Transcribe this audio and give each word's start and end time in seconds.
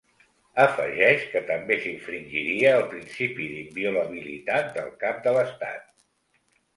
Afegeix 0.61 1.25
que 1.33 1.41
també 1.49 1.75
s’infringiria 1.83 2.71
el 2.77 2.85
principi 2.93 3.49
d’inviolabilitat 3.51 4.73
del 4.79 4.89
cap 5.05 5.21
de 5.29 5.35
l’estat. 5.37 5.85